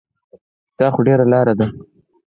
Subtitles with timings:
[0.79, 1.67] دا خو ډېره لاره ده.